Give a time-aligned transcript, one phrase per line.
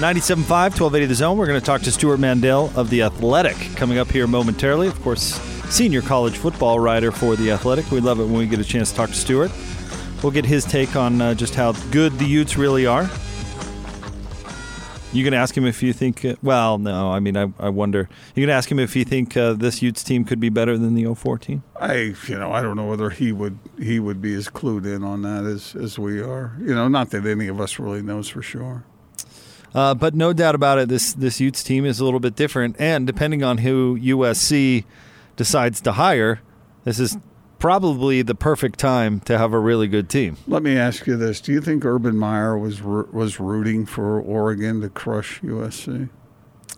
[0.00, 1.36] 97.5, 1280 The Zone.
[1.36, 4.86] We're going to talk to Stewart Mandel of The Athletic coming up here momentarily.
[4.86, 7.90] Of course, senior college football writer for The Athletic.
[7.90, 9.52] We love it when we get a chance to talk to Stewart.
[10.22, 13.10] We'll get his take on uh, just how good the Utes really are.
[15.12, 16.24] You to ask him if you think?
[16.24, 17.10] Uh, well, no.
[17.10, 18.08] I mean, I, I wonder.
[18.34, 20.94] You to ask him if you think uh, this Utes team could be better than
[20.94, 21.62] the 04 team?
[21.78, 25.04] I, you know, I don't know whether he would he would be as clued in
[25.04, 26.56] on that as as we are.
[26.58, 28.86] You know, not that any of us really knows for sure.
[29.74, 32.76] Uh, but no doubt about it, this this Utes team is a little bit different,
[32.78, 34.84] and depending on who USC
[35.36, 36.40] decides to hire,
[36.84, 37.16] this is
[37.58, 40.36] probably the perfect time to have a really good team.
[40.48, 44.80] Let me ask you this: Do you think Urban Meyer was was rooting for Oregon
[44.80, 46.08] to crush USC?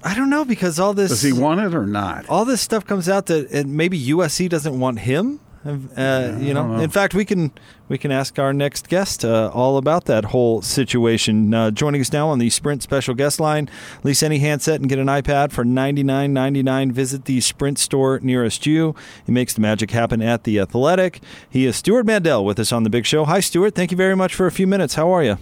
[0.05, 2.29] I don't know because all this does he want it or not?
[2.29, 5.41] All this stuff comes out that maybe USC doesn't want him.
[5.65, 6.67] Uh, yeah, you know?
[6.67, 6.83] know?
[6.83, 7.53] in fact, we can
[7.89, 11.55] we can ask our next guest uh, all about that whole situation.
[11.55, 13.69] Uh, joining us now on the Sprint special guest line,
[14.03, 16.91] lease any handset and get an iPad for ninety nine ninety nine.
[16.91, 18.95] Visit the Sprint store nearest you.
[19.25, 21.21] He makes the magic happen at the Athletic.
[21.49, 23.25] He is Stewart Mandel with us on the Big Show.
[23.25, 23.75] Hi, Stewart.
[23.75, 24.95] Thank you very much for a few minutes.
[24.95, 25.39] How are you?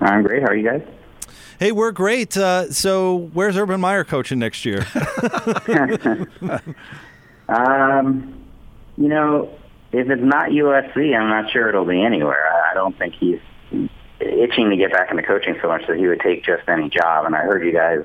[0.00, 0.42] I'm great.
[0.42, 0.82] How are you guys?
[1.58, 2.36] Hey, we're great.
[2.36, 4.86] Uh, so, where's Urban Meyer coaching next year?
[7.48, 8.45] um
[8.96, 9.50] you know,
[9.92, 12.50] if it's not USC, I'm not sure it'll be anywhere.
[12.70, 13.40] I don't think he's
[14.20, 17.26] itching to get back into coaching so much that he would take just any job.
[17.26, 18.04] And I heard you guys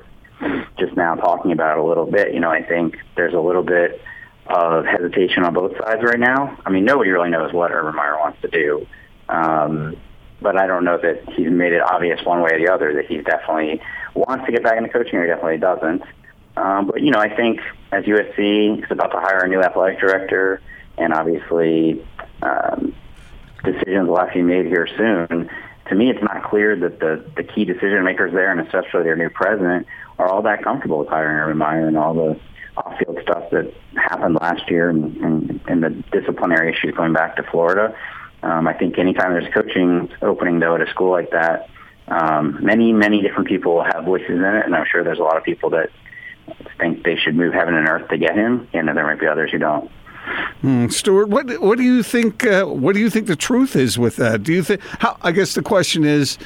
[0.78, 2.34] just now talking about it a little bit.
[2.34, 4.00] You know, I think there's a little bit
[4.46, 6.58] of hesitation on both sides right now.
[6.66, 8.86] I mean, nobody really knows what Urban Meyer wants to do.
[9.28, 9.96] Um,
[10.40, 13.06] but I don't know that he's made it obvious one way or the other that
[13.06, 13.80] he definitely
[14.14, 16.02] wants to get back into coaching or he definitely doesn't.
[16.56, 17.60] Um, but, you know, I think
[17.92, 20.60] as USC is about to hire a new athletic director,
[20.98, 22.04] and obviously
[22.42, 22.94] um,
[23.64, 25.50] decisions will have to be made here soon.
[25.88, 29.16] To me, it's not clear that the, the key decision makers there, and especially their
[29.16, 29.86] new president,
[30.18, 32.40] are all that comfortable with hiring Urban Meyer and all the
[32.76, 37.42] off-field stuff that happened last year and, and, and the disciplinary issues going back to
[37.42, 37.96] Florida.
[38.42, 41.68] Um, I think anytime there's a coaching opening, though, at a school like that,
[42.08, 45.22] um, many, many different people will have voices in it, and I'm sure there's a
[45.22, 45.90] lot of people that
[46.78, 49.50] think they should move heaven and earth to get him, and there might be others
[49.52, 49.90] who don't.
[50.60, 52.46] Hmm, Stewart, what what do you think?
[52.46, 54.44] Uh, what do you think the truth is with that?
[54.44, 54.80] Do you think?
[55.00, 56.38] How, I guess the question is,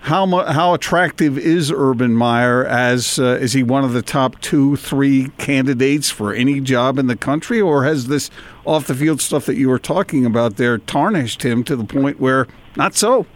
[0.00, 4.40] how mu- how attractive is Urban Meyer as uh, is he one of the top
[4.40, 8.30] two, three candidates for any job in the country, or has this
[8.64, 12.18] off the field stuff that you were talking about there tarnished him to the point
[12.18, 13.26] where not so?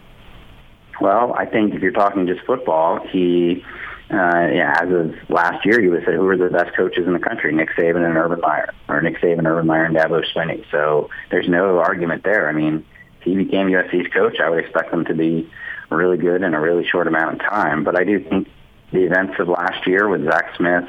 [0.99, 3.63] Well, I think if you're talking just football, he
[4.09, 7.13] uh, yeah, as of last year, you would say who are the best coaches in
[7.13, 7.53] the country?
[7.53, 10.63] Nick Saban and Urban Meyer, or Nick Saban, Urban Meyer, and Dabo Swinney.
[10.71, 12.47] So there's no argument there.
[12.47, 12.85] I mean,
[13.19, 15.49] if he became USC's coach, I would expect him to be
[15.89, 17.83] really good in a really short amount of time.
[17.83, 18.47] But I do think
[18.93, 20.85] the events of last year with Zach Smith,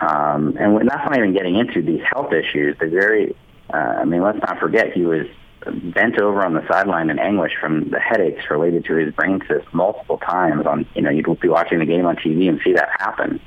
[0.00, 2.78] um, and that's not even getting into these health issues.
[2.78, 3.36] The very,
[3.72, 5.26] uh, I mean, let's not forget he was
[5.72, 9.66] bent over on the sideline in anguish from the headaches related to his brain cyst
[9.72, 10.66] multiple times.
[10.66, 13.40] On you know, you'd be watching the game on TV and see that happen.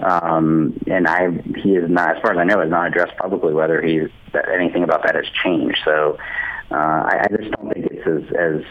[0.00, 1.30] Um, and I,
[1.62, 4.48] he is not, as far as I know, has not addressed publicly whether he's that
[4.48, 5.78] anything about that has changed.
[5.84, 6.18] So
[6.70, 8.64] uh, I, I just don't think it's as, as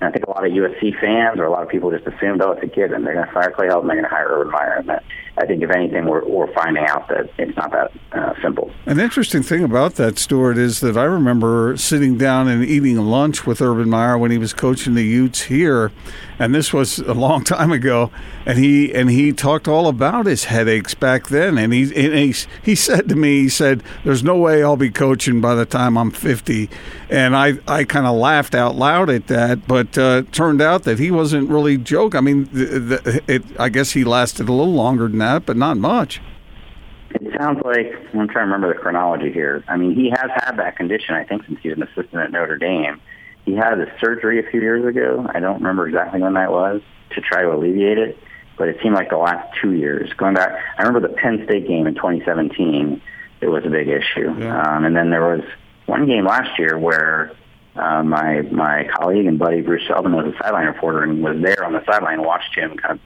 [0.00, 2.40] and I think a lot of USC fans or a lot of people just assumed,
[2.40, 4.28] oh, it's a kid, and they're going to fire Clay Helton, they're going to hire
[4.30, 4.76] Urban Meyer.
[4.78, 5.04] And that,
[5.36, 8.70] I think, if anything, we're, we're finding out that it's not that uh, simple.
[8.86, 13.46] An interesting thing about that, Stewart, is that I remember sitting down and eating lunch
[13.46, 15.92] with Urban Meyer when he was coaching the Utes here,
[16.38, 18.10] and this was a long time ago.
[18.46, 21.58] And he and he talked all about his headaches back then.
[21.58, 24.90] And he and he, he said to me, he said, "There's no way I'll be
[24.90, 26.70] coaching by the time I'm 50."
[27.10, 30.98] And I I kind of laughed out loud at that, but uh, turned out that
[30.98, 32.18] he wasn't really joking.
[32.18, 35.56] I mean, the, the, it, I guess he lasted a little longer than that, but
[35.56, 36.20] not much.
[37.10, 39.64] It sounds like I'm trying to remember the chronology here.
[39.68, 42.30] I mean, he has had that condition, I think, since he was an assistant at
[42.30, 43.00] Notre Dame
[43.44, 45.26] he had a surgery a few years ago.
[45.32, 46.82] I don't remember exactly when that was
[47.14, 48.18] to try to alleviate it,
[48.56, 50.12] but it seemed like the last two years.
[50.14, 53.00] Going back, I remember the Penn State game in 2017.
[53.40, 54.62] It was a big issue, yeah.
[54.62, 55.42] um, and then there was
[55.86, 57.32] one game last year where
[57.76, 61.64] uh, my my colleague and buddy Bruce Feldman was a sideline reporter and was there
[61.64, 63.00] on the sideline and watched him kind of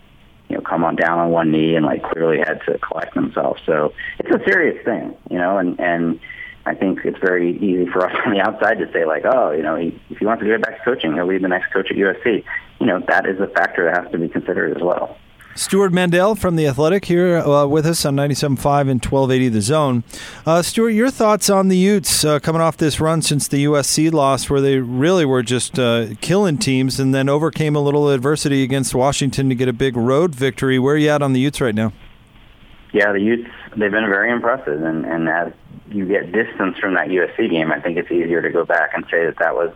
[0.48, 3.60] you know, come on down on one knee and like clearly had to collect themselves.
[3.66, 6.20] So it's a serious thing, you know, and and
[6.66, 9.62] I think it's very easy for us on the outside to say like, oh, you
[9.62, 11.90] know, he, if he wants to get back to coaching, he'll be the next coach
[11.90, 12.44] at USC.
[12.80, 15.16] You know, that is a factor that has to be considered as well.
[15.56, 20.02] Stewart Mandel from The Athletic here uh, with us on 97.5 and 1280 The Zone.
[20.44, 24.12] Uh, Stewart, your thoughts on the Utes uh, coming off this run since the USC
[24.12, 28.64] loss, where they really were just uh, killing teams and then overcame a little adversity
[28.64, 30.76] against Washington to get a big road victory.
[30.80, 31.92] Where are you at on the Utes right now?
[32.92, 34.82] Yeah, the Utes, they've been very impressive.
[34.82, 35.52] And, and as
[35.88, 39.04] you get distance from that USC game, I think it's easier to go back and
[39.08, 39.72] say that that was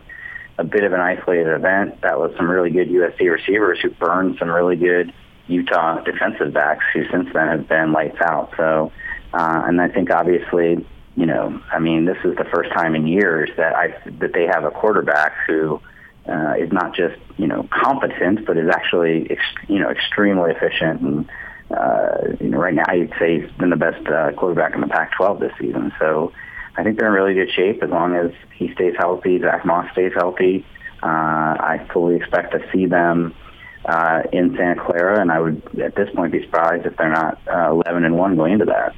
[0.57, 2.01] a bit of an isolated event.
[2.01, 5.13] That was some really good USC receivers who burned some really good
[5.49, 8.53] Utah defensive backs who since then have been lights out.
[8.55, 8.91] So,
[9.33, 10.85] uh, and I think obviously,
[11.15, 14.45] you know, I mean, this is the first time in years that I that they
[14.45, 15.81] have a quarterback who
[16.27, 21.01] uh, is not just you know competent, but is actually ex- you know extremely efficient.
[21.01, 21.29] And
[21.71, 24.87] uh, you know, right now I'd say he's been the best uh, quarterback in the
[24.87, 25.91] Pac-12 this season.
[25.99, 26.31] So.
[26.77, 29.91] I think they're in really good shape as long as he stays healthy, Zach Moss
[29.91, 30.65] stays healthy.
[31.03, 33.35] Uh, I fully expect to see them
[34.31, 37.71] in Santa Clara, and I would at this point be surprised if they're not uh,
[37.71, 38.95] 11 and one going into that.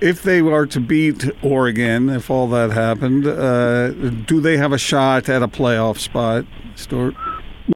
[0.00, 4.78] If they are to beat Oregon, if all that happened, uh, do they have a
[4.78, 7.14] shot at a playoff spot, Stewart?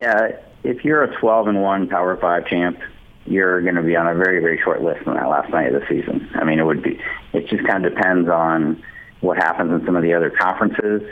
[0.01, 2.79] Yeah, if you're a 12 and one Power Five champ,
[3.27, 5.81] you're going to be on a very very short list on that last night of
[5.81, 6.29] the season.
[6.35, 6.99] I mean, it would be.
[7.33, 8.83] It just kind of depends on
[9.21, 11.03] what happens in some of the other conferences.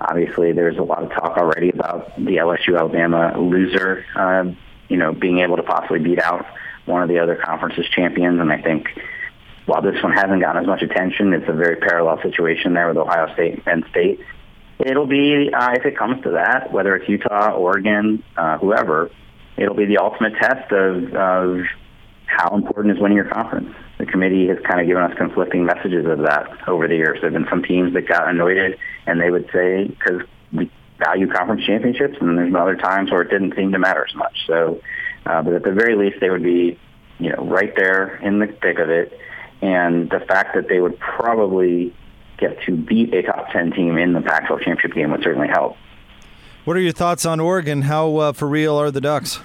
[0.00, 4.44] Obviously, there's a lot of talk already about the LSU Alabama loser, uh,
[4.88, 6.46] you know, being able to possibly beat out
[6.86, 8.40] one of the other conference's champions.
[8.40, 8.88] And I think
[9.66, 12.96] while this one hasn't gotten as much attention, it's a very parallel situation there with
[12.96, 14.20] Ohio State and Penn State.
[14.78, 19.10] It'll be, uh, if it comes to that, whether it's Utah, Oregon, uh, whoever,
[19.56, 21.66] it'll be the ultimate test of, of
[22.26, 23.74] how important is winning your conference.
[23.98, 27.18] The committee has kind of given us conflicting messages of that over the years.
[27.20, 30.22] There have been some teams that got anointed, and they would say because
[30.52, 34.14] we value conference championships, and there's other times where it didn't seem to matter as
[34.14, 34.36] much.
[34.46, 34.80] So,
[35.26, 36.78] uh, but at the very least, they would be,
[37.18, 39.18] you know, right there in the thick of it.
[39.60, 41.94] And the fact that they would probably
[42.38, 45.76] get to beat a top 10 team in the Pac-12 championship game would certainly help.
[46.64, 47.82] What are your thoughts on Oregon?
[47.82, 49.40] How uh, for real are the Ducks?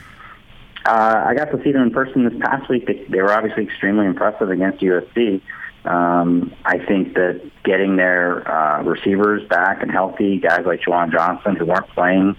[0.86, 2.88] Uh, I got to see them in person this past week.
[2.88, 5.42] They, were obviously extremely impressive against USC.
[5.86, 11.56] Um, I think that getting their uh, receivers back and healthy, guys like Juwan Johnson
[11.56, 12.36] who weren't playing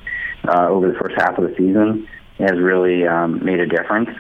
[0.47, 2.09] uh, over the first half of the season,
[2.39, 4.11] has really um, made a difference.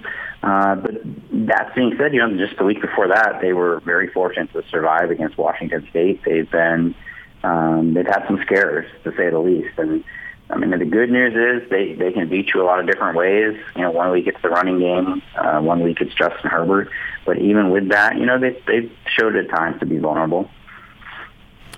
[0.43, 0.93] Uh, but
[1.33, 4.63] that being said, you know, just the week before that, they were very fortunate to
[4.71, 6.21] survive against Washington State.
[6.25, 6.95] They've been,
[7.43, 10.05] um, they've had some scares to say the least, and
[10.51, 13.17] I mean, the good news is they, they can beat you a lot of different
[13.17, 13.59] ways.
[13.77, 16.91] You know, one week it's the running game, uh, one week it's Justin Herbert.
[17.25, 20.51] But even with that, you know, they, they've showed at times to be vulnerable.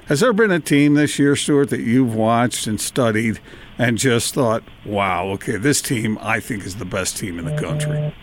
[0.06, 3.38] Has there been a team this year, Stewart, that you've watched and studied
[3.78, 7.60] and just thought, wow, okay, this team I think is the best team in the
[7.60, 8.14] country?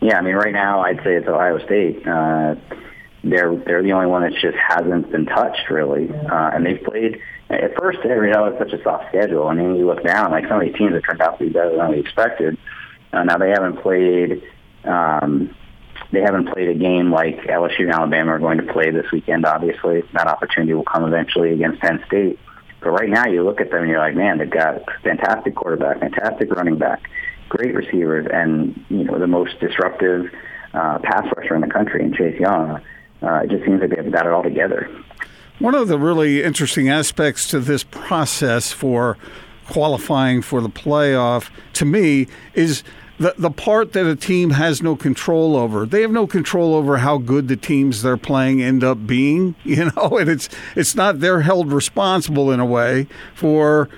[0.00, 2.06] Yeah, I mean, right now I'd say it's Ohio State.
[2.06, 2.56] Uh,
[3.22, 7.18] they're they're the only one that just hasn't been touched really, uh, and they've played–
[7.50, 9.46] at first, you know, it's such a soft schedule.
[9.46, 11.50] I mean, you look down, like some of these teams have turned out to be
[11.50, 12.56] better than we expected.
[13.12, 14.42] Uh, now they haven't played,
[14.84, 15.54] um,
[16.10, 19.44] they haven't played a game like LSU and Alabama are going to play this weekend.
[19.44, 22.38] Obviously, that opportunity will come eventually against Penn State.
[22.80, 26.00] But right now, you look at them and you're like, man, they've got fantastic quarterback,
[26.00, 27.08] fantastic running back,
[27.48, 30.26] great receivers, and you know the most disruptive
[30.74, 32.80] uh, pass rusher in the country in Chase Young.
[33.22, 34.90] Uh, it just seems like they've got it all together.
[35.60, 39.16] One of the really interesting aspects to this process for
[39.66, 42.82] qualifying for the playoff, to me, is
[43.18, 45.86] the, the part that a team has no control over.
[45.86, 49.90] They have no control over how good the teams they're playing end up being, you
[49.96, 53.88] know, and it's it's not they're held responsible in a way for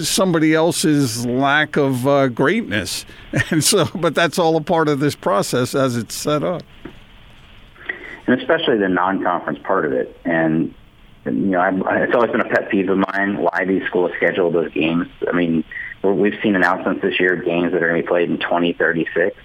[0.00, 3.04] somebody else's lack of uh, greatness.
[3.50, 6.62] And so, but that's all a part of this process as it's set up.
[8.26, 10.18] And especially the non-conference part of it.
[10.24, 10.74] And
[11.24, 14.50] you know, I've, it's always been a pet peeve of mine why these schools schedule
[14.50, 15.06] those games.
[15.28, 15.64] I mean,
[16.02, 19.36] we've seen announcements this year of games that are going to be played in 2036.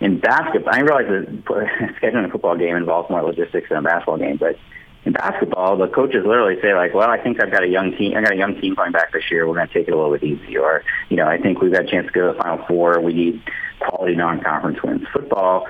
[0.00, 1.44] In basketball, I realize that
[2.02, 4.58] scheduling a football game involves more logistics than a basketball game, but
[5.06, 8.16] in basketball, the coaches literally say like, "Well, I think I've got a young team.
[8.16, 9.46] I got a young team coming back this year.
[9.46, 11.72] We're going to take it a little bit easy." Or, you know, I think we've
[11.72, 13.00] got a chance to go to the Final Four.
[13.00, 13.42] We need
[13.78, 15.06] quality non-conference wins.
[15.12, 15.68] Football,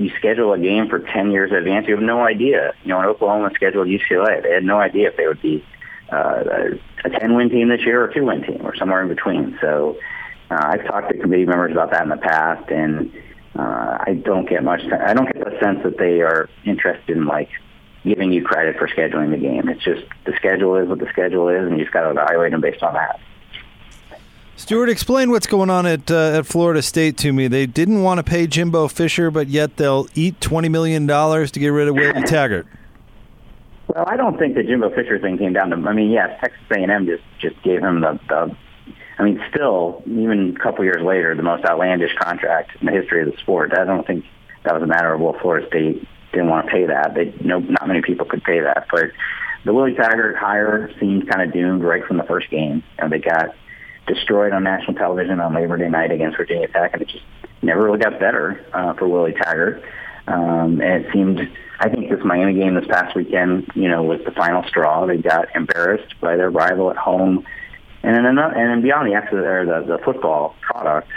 [0.00, 2.72] you schedule a game for 10 years in advance, you have no idea.
[2.82, 5.62] You know, when Oklahoma scheduled UCLA, they had no idea if they would be
[6.10, 6.42] uh,
[7.04, 9.58] a 10-win team this year or a two-win team or somewhere in between.
[9.60, 9.98] So
[10.50, 13.12] uh, I've talked to committee members about that in the past, and
[13.54, 14.80] uh, I don't get much.
[14.90, 17.50] I don't get the sense that they are interested in like
[18.02, 19.68] giving you credit for scheduling the game.
[19.68, 22.52] It's just the schedule is what the schedule is, and you just got to evaluate
[22.52, 23.20] them based on that.
[24.60, 27.48] Stewart, explain what's going on at uh, at Florida State to me.
[27.48, 31.60] They didn't want to pay Jimbo Fisher, but yet they'll eat twenty million dollars to
[31.60, 32.66] get rid of Willie Taggart.
[33.88, 35.76] Well, I don't think the Jimbo Fisher thing came down to.
[35.76, 38.54] I mean, yes, Texas A&M just just gave him the, the
[39.18, 43.22] I mean, still, even a couple years later, the most outlandish contract in the history
[43.22, 43.72] of the sport.
[43.72, 44.26] I don't think
[44.64, 47.14] that was a matter of well, Florida State didn't want to pay that.
[47.14, 48.88] They no, not many people could pay that.
[48.90, 49.10] But
[49.64, 52.84] the Willie Taggart hire seemed kind of doomed right from the first game.
[52.98, 53.54] And they got
[54.06, 57.24] destroyed on national television on Labor Day night against Virginia Tech, and it just
[57.62, 59.82] never really got better uh, for Willie Taggart.
[60.26, 61.40] Um, and it seemed,
[61.80, 65.06] I think this Miami game this past weekend, you know, was the final straw.
[65.06, 67.44] They got embarrassed by their rival at home,
[68.02, 71.08] and then and then beyond the or the, the football product,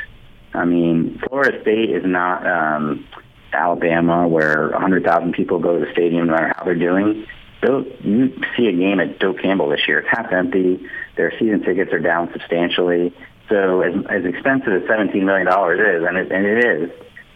[0.54, 3.08] I mean, Florida State is not um,
[3.54, 7.26] Alabama where 100,000 people go to the stadium no matter how they're doing.
[7.64, 10.86] Though you see a game at Doak Campbell this year; it's half empty.
[11.16, 13.16] Their season tickets are down substantially.
[13.50, 16.92] So, as, as expensive as 17 million dollars is, and it, and it is,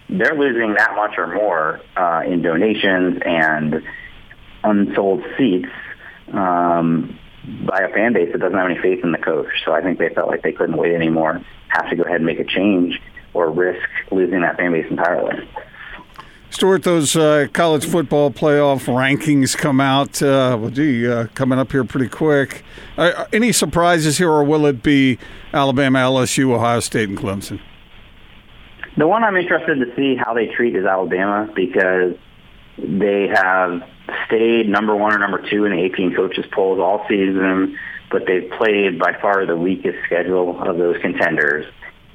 [0.10, 3.84] they're losing that much or more uh, in donations and
[4.64, 5.70] unsold seats
[6.34, 7.18] um,
[7.66, 9.48] by a fan base that doesn't have any faith in the coach.
[9.64, 12.26] So I think they felt like they couldn't wait anymore, have to go ahead and
[12.26, 13.00] make a change,
[13.34, 15.48] or risk losing that fan base entirely.
[16.50, 20.22] Stewart, those uh, college football playoff rankings come out.
[20.22, 22.64] Uh, well, gee, uh, coming up here pretty quick.
[22.98, 25.20] Uh, any surprises here, or will it be
[25.54, 27.60] Alabama, LSU, Ohio State, and Clemson?
[28.98, 32.16] The one I'm interested to see how they treat is Alabama because
[32.78, 33.84] they have
[34.26, 37.78] stayed number one or number two in the AP and coaches polls all season,
[38.10, 41.66] but they've played by far the weakest schedule of those contenders,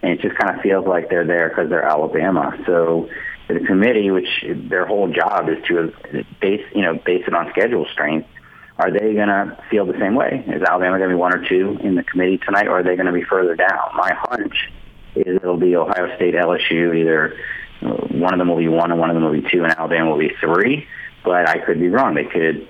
[0.03, 2.57] and it just kind of feels like they're there because they're Alabama.
[2.67, 3.09] So
[3.49, 5.93] the committee, which their whole job is to
[6.41, 8.29] base, you know, base it on schedule strength,
[8.79, 10.45] are they going to feel the same way?
[10.49, 12.97] Is Alabama going to be one or two in the committee tonight, or are they
[12.97, 13.79] going to be further down?
[13.95, 14.71] My hunch
[15.15, 16.97] is it'll be Ohio State, LSU.
[16.97, 17.37] Either
[18.11, 20.11] one of them will be one, and one of them will be two, and Alabama
[20.11, 20.87] will be three.
[21.25, 22.15] But I could be wrong.
[22.15, 22.69] They could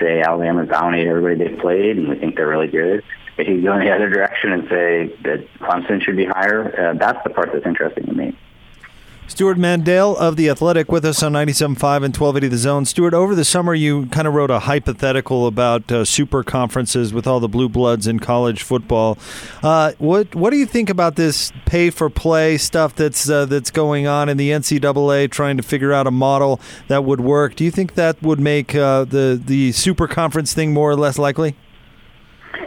[0.00, 3.04] say Alabama's dominated everybody they've played, and we think they're really good.
[3.36, 6.90] They could go in the other direction and say that Clemson should be higher.
[6.90, 8.36] Uh, that's the part that's interesting to me.
[9.32, 12.84] Stewart Mandel of The Athletic with us on 97.5 and 1280 The Zone.
[12.84, 17.26] Stewart, over the summer you kind of wrote a hypothetical about uh, super conferences with
[17.26, 19.16] all the blue bloods in college football.
[19.62, 23.70] Uh, what what do you think about this pay for play stuff that's uh, that's
[23.70, 27.54] going on in the NCAA trying to figure out a model that would work?
[27.54, 31.18] Do you think that would make uh, the the super conference thing more or less
[31.18, 31.56] likely?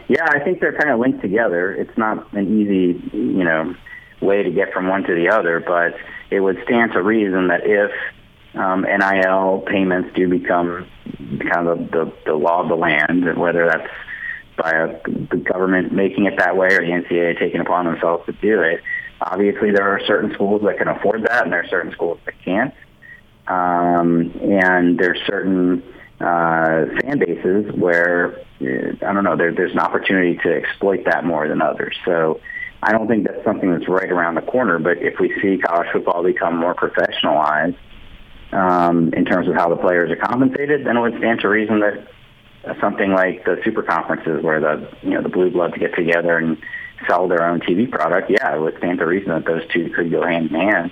[0.08, 1.76] Yeah, I think they're kind of linked together.
[1.76, 3.76] It's not an easy, you know,
[4.20, 5.94] way to get from one to the other, but
[6.32, 7.92] it would stand to reason that if
[8.56, 10.88] um, NIL payments do become
[11.52, 13.90] kind of the, the law of the land, whether that's
[14.58, 18.32] by a, the government making it that way or the NCAA taking upon themselves to
[18.34, 18.82] do it,
[19.22, 22.34] obviously there are certain schools that can afford that and there are certain schools that
[22.44, 22.74] can't.
[23.48, 25.84] Um, and there's certain
[26.20, 31.26] uh, fan bases where, uh, I don't know, there, there's an opportunity to exploit that
[31.26, 31.96] more than others.
[32.06, 32.40] So
[32.86, 34.78] I don't think that's something that's right around the corner.
[34.78, 37.78] But if we see college football become more professionalized
[38.52, 41.80] um, in terms of how the players are compensated, then it would stand to reason
[41.80, 42.08] that
[42.80, 46.60] something like the super conferences, where the you know the blue bloods get together and
[47.08, 50.12] sell their own TV product, yeah, it would stand to reason that those two could
[50.12, 50.92] go hand in hand.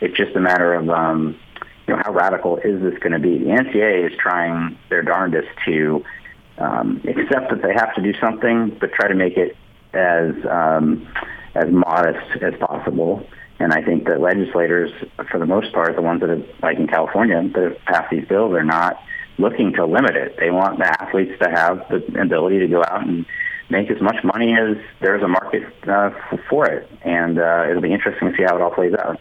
[0.00, 1.38] It's just a matter of um,
[1.86, 3.36] you know how radical is this going to be?
[3.36, 6.02] The NCAA is trying their darndest to
[6.56, 9.58] um, accept that they have to do something, but try to make it
[9.94, 11.08] as um,
[11.54, 13.26] as modest as possible.
[13.60, 14.90] And I think that legislators,
[15.30, 18.26] for the most part, the ones that have, like in California, that have passed these
[18.26, 19.00] bills, are not
[19.38, 20.36] looking to limit it.
[20.38, 23.24] They want the athletes to have the ability to go out and
[23.70, 26.10] make as much money as there's a market uh,
[26.48, 26.88] for it.
[27.02, 29.20] And uh, it'll be interesting to see how it all plays out.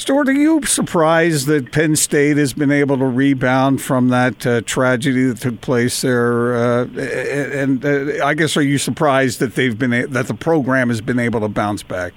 [0.00, 4.62] Stewart, are you surprised that Penn State has been able to rebound from that uh,
[4.62, 6.54] tragedy that took place there?
[6.54, 10.88] Uh, and uh, I guess are you surprised that they've been a- that the program
[10.88, 12.14] has been able to bounce back?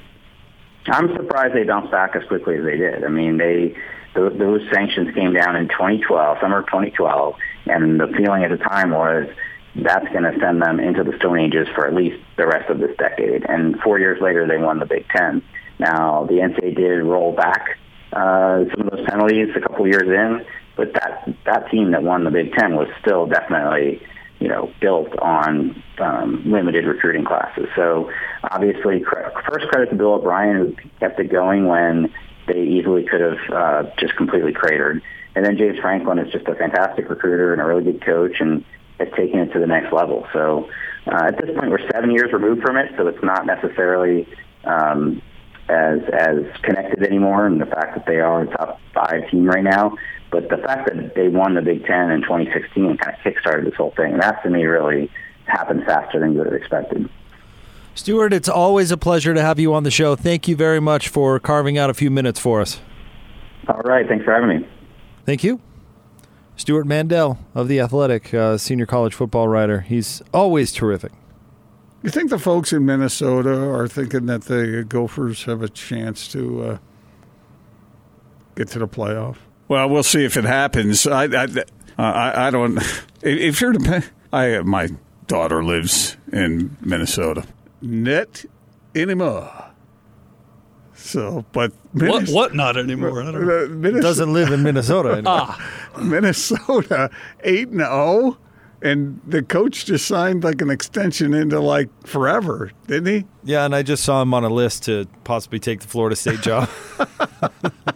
[0.86, 3.04] I'm surprised they bounced back as quickly as they did.
[3.04, 3.76] I mean, they
[4.16, 7.36] those, those sanctions came down in 2012, summer of 2012,
[7.66, 9.28] and the feeling at the time was
[9.76, 12.80] that's going to send them into the Stone Ages for at least the rest of
[12.80, 13.44] this decade.
[13.44, 15.44] And four years later, they won the Big Ten.
[15.84, 17.78] Now, the NCAA did roll back
[18.14, 20.46] uh, some of those penalties a couple years in,
[20.78, 24.02] but that that team that won the Big Ten was still definitely,
[24.40, 27.68] you know, built on um, limited recruiting classes.
[27.76, 28.10] So
[28.44, 32.14] obviously, first credit to Bill O'Brien who kept it going when
[32.48, 35.02] they easily could have uh, just completely cratered.
[35.36, 38.64] And then James Franklin is just a fantastic recruiter and a really good coach and
[39.00, 40.28] has taken it to the next level.
[40.32, 40.70] So
[41.08, 44.28] uh, at this point, we're seven years removed from it, so it's not necessarily
[44.64, 45.22] um,
[45.74, 47.48] as as connected anymore.
[47.48, 49.98] And the fact that they are a top five team right now
[50.34, 53.76] but the fact that they won the Big Ten in 2016 kind of kickstarted this
[53.76, 54.14] whole thing.
[54.14, 55.12] And that to me really
[55.46, 57.08] happened faster than you would have expected.
[57.94, 60.16] Stewart, it's always a pleasure to have you on the show.
[60.16, 62.82] Thank you very much for carving out a few minutes for us.
[63.68, 64.08] All right.
[64.08, 64.68] Thanks for having me.
[65.24, 65.62] Thank you.
[66.56, 69.82] Stewart Mandel of The Athletic, uh, senior college football writer.
[69.82, 71.12] He's always terrific.
[72.04, 76.62] You think the folks in Minnesota are thinking that the Gophers have a chance to
[76.64, 76.78] uh,
[78.56, 79.38] get to the playoff?
[79.70, 81.08] Well, we'll see if it happens.
[81.08, 81.48] I, I,
[81.98, 82.78] I, I don't.
[83.22, 83.74] If you're,
[84.34, 84.90] I my
[85.28, 87.46] daughter lives in Minnesota.
[87.82, 88.44] Net
[88.94, 89.50] anymore.
[90.94, 92.28] So, but what?
[92.30, 92.54] What?
[92.54, 93.22] Not anymore.
[93.24, 93.82] I don't.
[93.82, 95.22] Minnesota, Doesn't live in Minnesota.
[95.26, 95.58] ah,
[96.02, 97.10] Minnesota
[97.46, 98.38] eight and zero.
[98.84, 103.26] And the coach just signed like an extension into like forever, didn't he?
[103.46, 106.42] Yeah, and I just saw him on a list to possibly take the Florida State
[106.42, 106.70] job.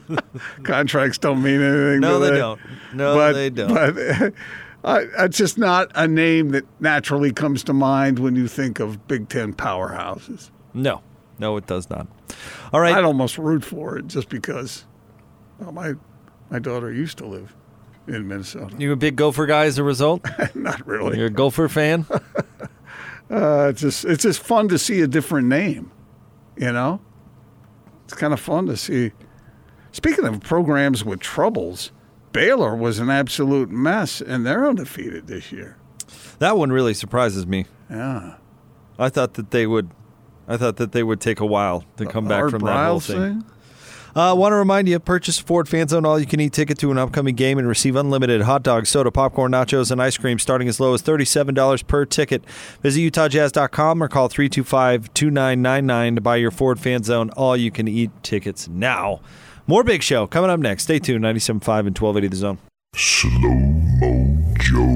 [0.63, 1.99] Contracts don't mean anything.
[1.99, 2.31] No, do they?
[2.31, 2.37] they?
[2.37, 2.61] don't.
[2.93, 3.73] No, but, they don't.
[3.73, 4.33] But
[4.85, 9.09] uh, it's just not a name that naturally comes to mind when you think of
[9.09, 10.51] Big Ten powerhouses.
[10.73, 11.01] No,
[11.37, 12.07] no, it does not.
[12.71, 14.85] All right, I'd almost root for it just because
[15.59, 15.95] well, my
[16.49, 17.53] my daughter used to live
[18.07, 18.75] in Minnesota.
[18.77, 20.25] You a big Gopher guy as a result?
[20.55, 21.17] Not really.
[21.17, 22.05] You're a Gopher fan?
[23.31, 25.91] uh, it's just it's just fun to see a different name.
[26.55, 26.99] You know,
[28.05, 29.11] it's kind of fun to see.
[29.91, 31.91] Speaking of programs with troubles,
[32.31, 35.77] Baylor was an absolute mess, and they're undefeated this year.
[36.39, 37.65] That one really surprises me.
[37.89, 38.35] Yeah,
[38.97, 39.91] I thought that they would.
[40.47, 43.07] I thought that they would take a while to come the back Art from Briles
[43.07, 43.41] that whole thing.
[43.41, 43.51] thing?
[44.17, 46.97] I uh, want to remind you, purchase a Ford Fan Zone all-you-can-eat ticket to an
[46.97, 50.79] upcoming game and receive unlimited hot dogs, soda, popcorn, nachos, and ice cream starting as
[50.79, 52.43] low as $37 per ticket.
[52.81, 59.19] Visit UtahJazz.com or call 325-2999 to buy your Ford Fan Zone all-you-can-eat tickets now.
[59.67, 60.85] More Big Show coming up next.
[60.85, 62.57] Stay tuned, 97.5 and 1280 The Zone.
[62.95, 64.95] Slow Mo Joe.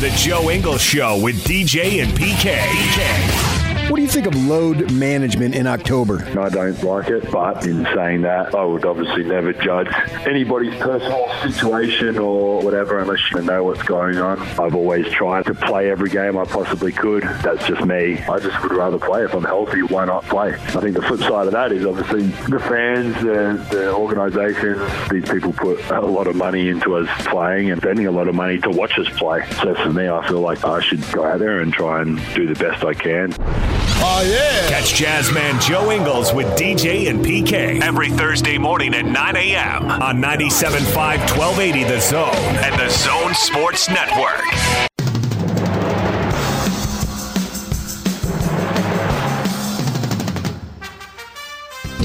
[0.00, 2.56] The Joe Ingles Show with DJ and PK.
[2.56, 3.49] PK.
[3.90, 6.24] What do you think of load management in October?
[6.38, 9.88] I don't like it, but in saying that, I would obviously never judge
[10.28, 14.38] anybody's personal situation or whatever unless you know what's going on.
[14.60, 17.24] I've always tried to play every game I possibly could.
[17.24, 18.18] That's just me.
[18.18, 19.24] I just would rather play.
[19.24, 20.52] If I'm healthy, why not play?
[20.52, 25.28] I think the flip side of that is obviously the fans, the, the organisations, these
[25.28, 28.60] people put a lot of money into us playing and spending a lot of money
[28.60, 29.44] to watch us play.
[29.62, 32.46] So for me, I feel like I should go out there and try and do
[32.46, 33.79] the best I can.
[34.02, 34.68] Oh, yeah.
[34.68, 39.90] Catch Jazzman Joe Ingles with DJ and PK every Thursday morning at 9 a.m.
[39.90, 40.94] on 97.5
[41.36, 44.44] 1280 The Zone and The Zone Sports Network.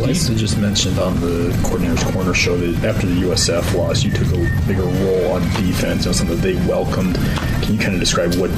[0.06, 4.28] Lisa just mentioned on the coordinator's corner show that after the USF loss, you took
[4.28, 6.06] a bigger role on defense.
[6.06, 7.17] You know, something that they welcomed.
[7.62, 8.50] Can you kind of describe what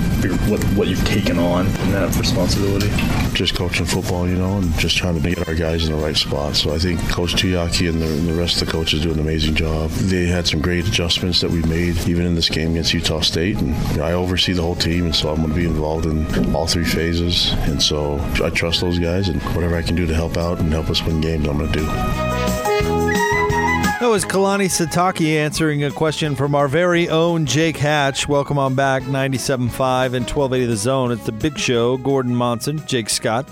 [0.49, 2.89] what what you've taken on in that responsibility?
[3.33, 6.15] Just coaching football, you know, and just trying to get our guys in the right
[6.15, 6.55] spot.
[6.55, 9.55] So I think Coach Tuiaki and the, the rest of the coaches do an amazing
[9.55, 9.89] job.
[9.91, 13.57] They had some great adjustments that we made, even in this game against Utah State.
[13.57, 16.05] And you know, I oversee the whole team, and so I'm going to be involved
[16.05, 17.53] in all three phases.
[17.69, 20.71] And so I trust those guys, and whatever I can do to help out and
[20.71, 22.26] help us win games, I'm going to do.
[23.99, 28.27] That was Kalani Sitake answering a question from our very own Jake Hatch.
[28.27, 31.11] Welcome on back, 97.5 and 1280 The Zone.
[31.11, 31.97] It's the big show.
[31.97, 33.49] Gordon Monson, Jake Scott.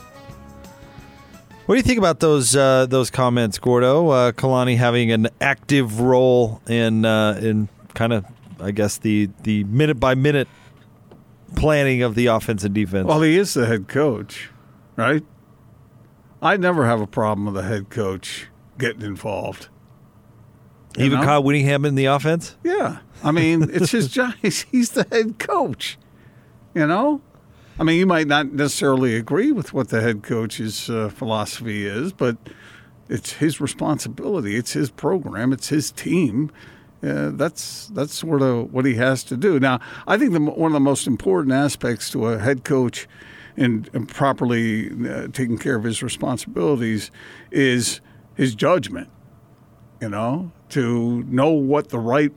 [1.65, 4.10] What do you think about those uh, those comments, Gordo?
[4.10, 8.23] Uh, Kalani having an active role in uh, in kind of,
[8.60, 10.47] I guess the the minute by minute
[11.55, 13.08] planning of the offense and defense.
[13.08, 14.51] Well, he is the head coach,
[14.95, 15.23] right?
[16.39, 18.45] I never have a problem with a head coach
[18.77, 19.69] getting involved.
[20.97, 21.25] Even know?
[21.25, 22.55] Kyle Whittingham in the offense?
[22.63, 22.99] Yeah.
[23.23, 24.34] I mean, it's his job.
[24.41, 25.97] He's, he's the head coach.
[26.73, 27.21] You know?
[27.79, 32.13] I mean, you might not necessarily agree with what the head coach's uh, philosophy is,
[32.13, 32.38] but
[33.10, 34.55] it's his responsibility.
[34.55, 35.51] It's his program.
[35.51, 36.51] It's his team.
[37.03, 39.60] Uh, that's that's sort of what he has to do.
[39.60, 43.08] Now, I think the, one of the most important aspects to a head coach
[43.58, 47.12] in, in properly uh, taking care of his responsibilities
[47.51, 48.01] is
[48.36, 49.10] his judgment.
[50.01, 52.32] You know, to know what the right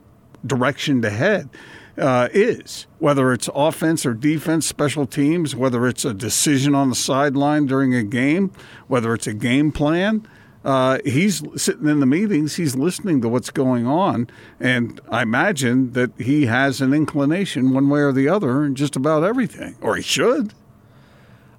[0.45, 1.49] direction to head.
[1.97, 6.95] uh, is, whether it's offense or defense, special teams, whether it's a decision on the
[6.95, 8.51] sideline during a game,
[8.87, 10.25] whether it's a game plan.
[10.63, 14.29] Uh, he's sitting in the meetings, he's listening to what's going on,
[14.61, 18.95] and I imagine that he has an inclination one way or the other in just
[18.95, 20.53] about everything, or he should.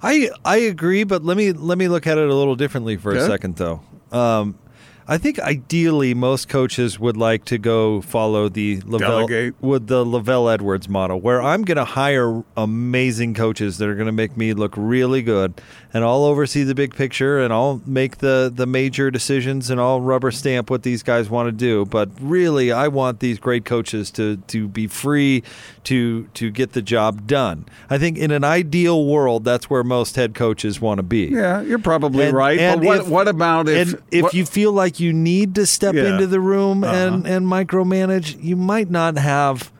[0.02, 3.12] I I agree, but let me let me look at it a little differently for
[3.12, 3.20] Okay.
[3.20, 3.80] a second, though.
[4.10, 4.58] Um,
[5.10, 9.54] I think ideally most coaches would like to go follow the LaVell Delegate.
[9.60, 14.06] with the LaVell Edwards model, where I'm going to hire amazing coaches that are going
[14.06, 15.60] to make me look really good,
[15.92, 20.00] and I'll oversee the big picture, and I'll make the the major decisions, and I'll
[20.00, 21.86] rubber stamp what these guys want to do.
[21.86, 25.42] But really, I want these great coaches to to be free
[25.84, 27.64] to to get the job done.
[27.88, 31.30] I think in an ideal world, that's where most head coaches want to be.
[31.32, 32.60] Yeah, you're probably And- right.
[32.60, 35.54] and but what, if- what about if and if what- you feel like you need
[35.56, 36.12] to step Yeah.
[36.12, 37.34] into the room and Uh-huh.
[37.36, 39.72] and micromanage, you might not have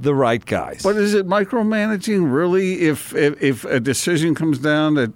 [0.00, 0.82] the right guys.
[0.82, 2.82] But is it micromanaging really?
[2.82, 5.12] If if, if a decision comes down that,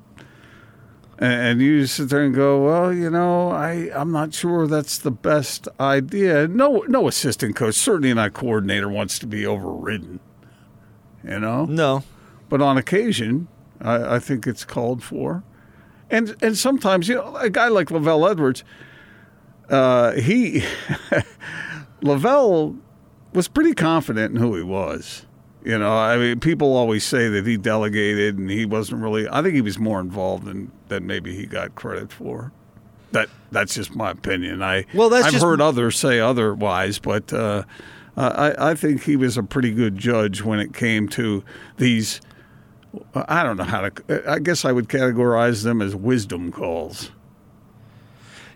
[1.18, 4.98] and, and you sit there and go, well, you know, I I'm not sure that's
[4.98, 6.46] the best idea.
[6.48, 10.20] No, no assistant coach, certainly not coordinator, wants to be overridden.
[11.24, 12.04] You know, no.
[12.48, 13.48] But on occasion,
[13.80, 15.42] I, I think it's called for,
[16.08, 18.62] and and sometimes you know a guy like LaVell Edwards,
[19.70, 20.62] uh, he
[22.02, 22.78] LaVell
[23.32, 25.26] was pretty confident in who he was.
[25.64, 29.28] You know, I mean, people always say that he delegated and he wasn't really.
[29.28, 32.52] I think he was more involved than than maybe he got credit for.
[33.12, 34.62] That that's just my opinion.
[34.62, 37.64] I Well, that's I've just- heard others say otherwise, but uh,
[38.16, 41.42] I I think he was a pretty good judge when it came to
[41.76, 42.20] these.
[43.14, 44.30] I don't know how to.
[44.30, 47.10] I guess I would categorize them as wisdom calls.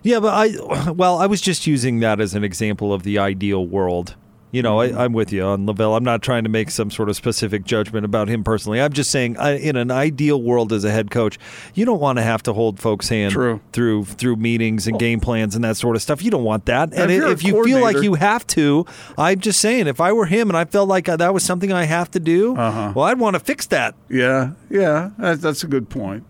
[0.03, 3.65] Yeah, but I well, I was just using that as an example of the ideal
[3.65, 4.15] world.
[4.51, 5.97] You know, I, I'm with you on LaVell.
[5.97, 8.79] I'm not trying to make some sort of specific judgment about him personally.
[8.79, 11.39] I'm just saying, I, in an ideal world as a head coach,
[11.73, 13.61] you don't want to have to hold folks' hand True.
[13.71, 16.21] through through meetings and game plans and that sort of stuff.
[16.21, 16.93] You don't want that.
[16.93, 18.85] And if you're if you feel like you have to,
[19.17, 21.85] I'm just saying, if I were him and I felt like that was something I
[21.85, 22.93] have to do, Uh-huh.
[22.95, 23.95] well, I'd want to fix that.
[24.07, 26.25] Yeah, yeah, that's a good point.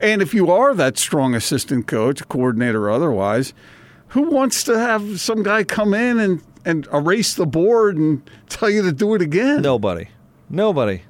[0.00, 3.52] And if you are that strong assistant coach, coordinator, or otherwise,
[4.08, 8.70] who wants to have some guy come in and, and erase the board and tell
[8.70, 9.62] you to do it again?
[9.62, 10.08] Nobody.
[10.48, 11.02] Nobody.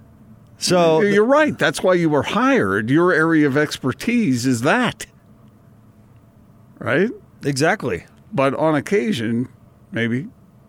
[0.59, 1.57] So you're right.
[1.57, 2.90] That's why you were hired.
[2.90, 5.07] Your area of expertise is that,
[6.81, 7.11] right?
[7.44, 8.05] Exactly.
[8.33, 9.48] But on occasion,
[9.92, 10.27] maybe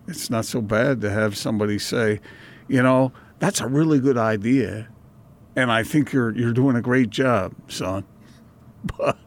[0.07, 2.19] it's not so bad to have somebody say,
[2.67, 4.87] you know, that's a really good idea,
[5.59, 8.03] and I think you're you're doing a great job, son.
[8.97, 9.17] But,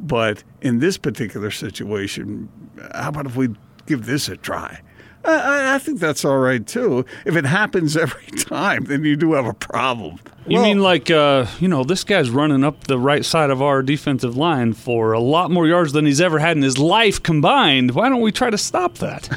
[0.00, 2.48] but in this particular situation,
[2.94, 3.48] how about if we
[3.86, 4.80] give this a try?
[5.24, 7.04] I- I, I think that's all right too.
[7.24, 10.18] If it happens every time, then you do have a problem.
[10.48, 13.82] You mean like uh, you know this guy's running up the right side of our
[13.82, 17.92] defensive line for a lot more yards than he's ever had in his life combined?
[17.92, 19.28] Why don't we try to stop that?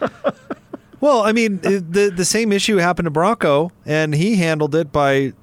[1.00, 5.34] Well, I mean, the the same issue happened to Bronco, and he handled it by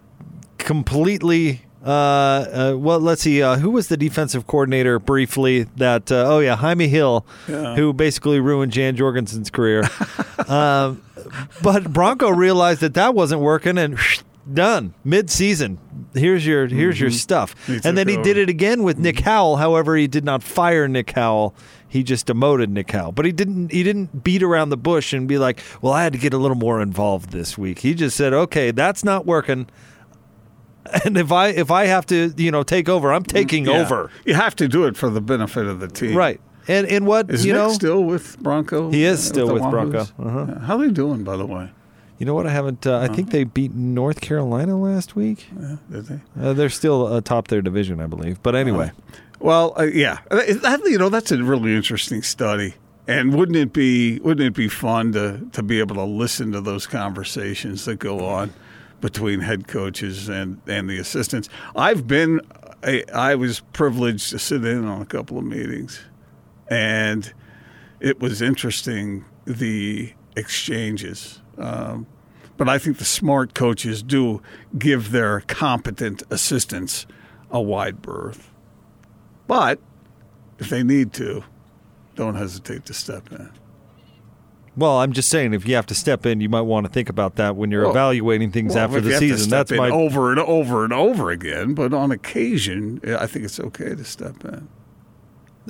[0.63, 1.61] completely.
[1.83, 3.41] Uh, uh, well, let's see.
[3.41, 5.63] Uh, who was the defensive coordinator briefly?
[5.77, 7.75] That uh, oh yeah, Jaime Hill, Yeah.
[7.75, 9.83] who basically ruined Jan Jorgensen's career.
[10.47, 11.01] um,
[11.63, 13.97] but Bronco realized that that wasn't working, and
[14.53, 15.79] done mid season.
[16.13, 17.13] Here's your here's your Mhm.
[17.13, 17.55] stuff.
[17.83, 19.57] And then he did it again with Nick Howell.
[19.57, 21.55] However, he did not fire Nick Howell.
[21.87, 23.11] He just demoted Nick Howell.
[23.13, 26.13] But he didn't he didn't beat around the bush and be like, "Well, I had
[26.13, 29.67] to get a little more involved this week." He just said, "Okay, that's not working."
[31.05, 33.81] And if I if I have to, you know, take over, I'm taking Yeah.
[33.81, 34.09] over.
[34.25, 36.39] You have to do it for the benefit of the team, Right.
[36.67, 38.91] And and what Is you Nick know still with Bronco?
[38.91, 40.01] He is uh, still the with Bronco.
[40.19, 40.59] Uh-huh.
[40.59, 41.71] How they doing, by the way?
[42.19, 42.45] You know what?
[42.45, 42.85] I haven't.
[42.85, 45.47] Uh, I think they beat North Carolina last week.
[45.59, 46.19] Yeah, did they?
[46.39, 48.41] Uh, they're still atop their division, I believe.
[48.43, 48.91] But anyway,
[49.39, 52.75] Well, uh, yeah, that, you know that's a really interesting study.
[53.07, 56.61] And wouldn't it be wouldn't it be fun to to be able to listen to
[56.61, 58.53] those conversations that go on
[59.01, 61.49] between head coaches and and the assistants?
[61.75, 62.39] I've been
[62.83, 66.01] I, I was privileged to sit in on a couple of meetings,
[66.69, 67.31] and
[67.99, 71.41] it was interesting the exchanges.
[71.57, 72.07] Um,
[72.57, 74.41] but I think the smart coaches do
[74.77, 77.07] give their competent assistants
[77.49, 78.51] a wide berth.
[79.47, 79.79] But
[80.59, 81.43] if they need to,
[82.15, 83.51] don't hesitate to step in.
[84.75, 87.09] Well, I'm just saying, if you have to step in, you might want to think
[87.09, 89.49] about that when you're Well, evaluating things Well, after the season.
[89.49, 91.73] That's my over and over and over again.
[91.73, 94.67] But on occasion, I think it's okay to step in.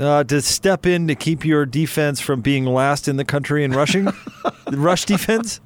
[0.03, 3.71] uh, to step in to keep your defense from being last in the country in
[3.71, 4.07] rushing,
[4.71, 5.59] rush defense.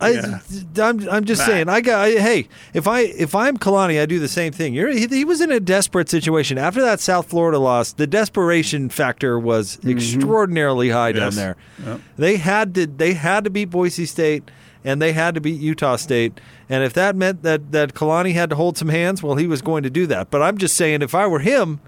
[0.00, 0.40] I, Yeah.
[0.82, 1.68] I'm, I'm just saying.
[1.68, 2.00] I got.
[2.00, 4.74] I, hey, if I if I'm Kalani, I do the same thing.
[4.74, 7.92] You're, he, he was in a desperate situation after that South Florida loss.
[7.92, 11.36] The desperation factor was extraordinarily high down Mm-hmm.
[11.36, 11.56] There.
[11.84, 12.00] Yep.
[12.16, 14.50] They had to they had to beat Boise State
[14.84, 16.40] and they had to beat Utah State.
[16.68, 19.62] And if that meant that that Kalani had to hold some hands, well, he was
[19.62, 20.30] going to do that.
[20.30, 21.80] But I'm just saying, if I were him.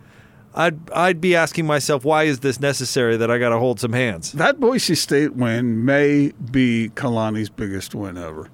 [0.56, 3.92] I'd I'd be asking myself, why is this necessary that I got to hold some
[3.92, 4.32] hands?
[4.32, 8.48] That Boise State win may be Kalani's biggest win ever.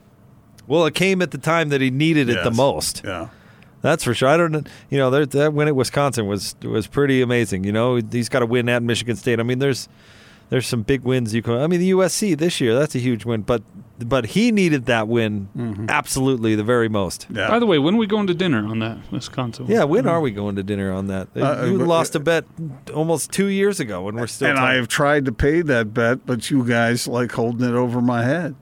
[0.66, 3.02] Well, it came at the time that he needed it the most.
[3.04, 3.28] Yeah.
[3.82, 4.28] That's for sure.
[4.28, 7.64] I don't, you know, that win at Wisconsin was was pretty amazing.
[7.64, 9.40] You know, he's got to win at Michigan State.
[9.40, 9.88] I mean, there's
[10.52, 11.54] there's some big wins you can.
[11.54, 13.40] I mean, the USC this year, that's a huge win.
[13.40, 13.62] But
[13.98, 17.26] but he needed that win absolutely the very most.
[17.30, 17.48] Yeah.
[17.48, 19.64] By the way, when are we going to dinner on that Wisconsin?
[19.66, 21.28] Yeah, when are we going to dinner on that?
[21.34, 22.44] Uh, you uh, lost a bet
[22.92, 24.50] almost two years ago, and we're still.
[24.50, 28.02] and I have tried to pay that bet, but you guys like holding it over
[28.02, 28.54] my head.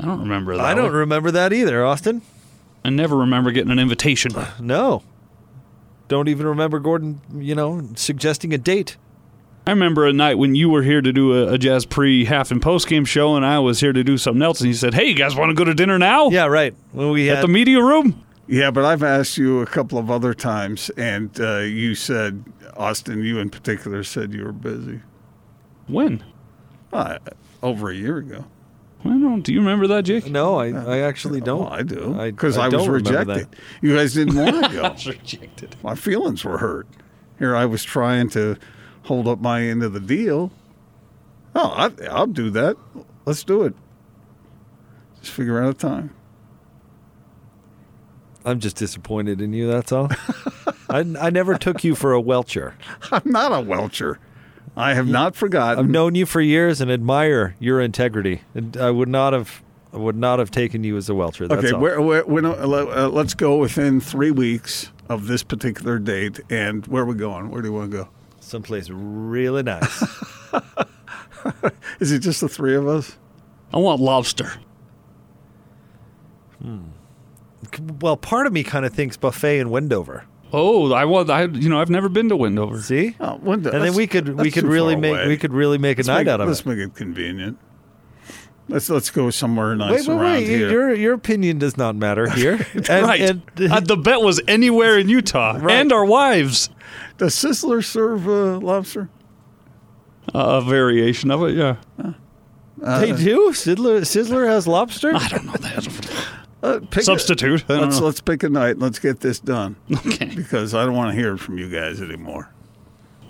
[0.00, 0.64] I don't remember that.
[0.64, 0.92] I don't one.
[0.94, 2.22] remember that either, Austin.
[2.86, 4.32] I never remember getting an invitation.
[4.58, 5.02] No,
[6.08, 7.20] don't even remember Gordon.
[7.36, 8.96] You know, suggesting a date.
[9.68, 12.50] I remember a night when you were here to do a, a jazz pre half
[12.50, 14.94] and post game show, and I was here to do something else, and you said,
[14.94, 16.74] "Hey, you guys want to go to dinner now?" Yeah, right.
[16.92, 18.24] When we at the media room.
[18.46, 22.42] Yeah, but I've asked you a couple of other times, and uh, you said,
[22.78, 25.02] Austin, you in particular said you were busy.
[25.86, 26.24] When?
[26.90, 27.18] Uh,
[27.62, 28.46] over a year ago.
[29.04, 29.42] I don't.
[29.42, 30.30] Do you remember that, Jake?
[30.30, 31.66] No, I, I actually don't.
[31.66, 32.18] Oh, I do.
[32.18, 33.60] I- Because I I, was don't remember rejected.
[33.82, 34.82] You guys didn't want to go.
[34.84, 35.76] I was rejected.
[35.82, 36.86] My feelings were hurt.
[37.38, 38.56] Here I was trying to
[39.08, 40.52] hold up my end of the deal.
[41.54, 42.76] Oh, I, I'll do that.
[43.24, 43.74] Let's do it.
[45.20, 46.14] Just figure out a time.
[48.44, 49.66] I'm just disappointed in you.
[49.66, 50.10] That's all.
[50.90, 52.76] I, I never took you for a welcher.
[53.10, 54.20] I'm not a welcher.
[54.76, 55.78] I have not forgotten.
[55.78, 58.42] I've known you for years and admire your integrity.
[58.54, 61.48] And I would not have, I would not have taken you as a welcher.
[61.48, 61.80] That's okay, all.
[61.80, 66.40] where, where, when, uh, uh, let's go within three weeks of this particular date.
[66.48, 67.50] And where are we going?
[67.50, 68.08] Where do you want to go?
[68.48, 70.02] Someplace really nice.
[72.00, 73.18] Is it just the three of us?
[73.74, 74.50] I want lobster.
[76.62, 76.84] Hmm.
[78.00, 80.24] well, part of me kind of thinks buffet in Wendover.
[80.50, 81.28] Oh, I want.
[81.28, 82.80] I you know I've never been to Wendover.
[82.80, 83.70] See, Oh, Window.
[83.70, 86.24] and then we could we could really make we could really make a let's night
[86.24, 86.48] make, out of it.
[86.48, 86.66] let's it.
[86.66, 87.58] make it convenient.
[88.68, 90.46] Let's let's go somewhere Wait, nice wait, around wait!
[90.46, 90.70] here.
[90.70, 92.66] Your your opinion does not matter here.
[92.74, 93.20] And- right.
[93.20, 95.76] and- Uh, the bet was anywhere in Utah Right.
[95.76, 96.70] and our wives.
[97.16, 99.08] Does Sizzler serve uh, lobster?
[100.34, 101.76] Uh, a variation of it, yeah.
[102.76, 103.50] they do.
[103.52, 105.14] Sizzler Sizzler has lobster.
[105.14, 106.26] I don't know that.
[106.62, 107.64] Uh, pick a- Substitute.
[107.68, 108.06] I let's know.
[108.06, 108.78] let's pick a night.
[108.78, 109.76] Let's get this done
[110.06, 110.32] Okay.
[110.34, 112.52] because I don't want to hear from you guys anymore.